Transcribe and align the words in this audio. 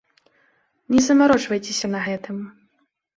Не 0.95 1.01
замарочвайцеся 1.07 1.87
на 1.93 1.99
гэтым. 2.07 2.41